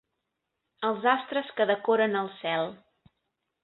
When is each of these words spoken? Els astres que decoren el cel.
Els 0.89 1.05
astres 1.13 1.53
que 1.61 1.69
decoren 1.75 2.21
el 2.25 2.35
cel. 2.43 2.77